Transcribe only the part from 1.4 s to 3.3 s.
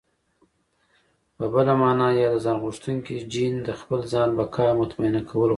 بله مانا ياد ځانغوښتونکی